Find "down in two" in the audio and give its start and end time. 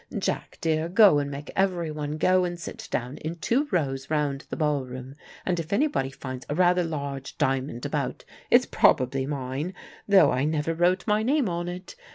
2.89-3.67